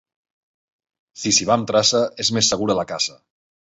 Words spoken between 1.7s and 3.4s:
traça és més segura la caça.